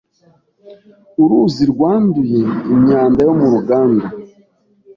[1.21, 2.39] Uruzi rwanduye
[2.73, 4.05] imyanda yo mu ruganda.